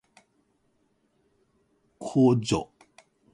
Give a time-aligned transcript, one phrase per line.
[1.99, 2.71] こ ｄ じょ ｆ